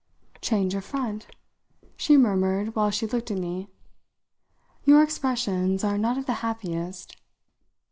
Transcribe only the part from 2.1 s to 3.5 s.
murmured while she looked at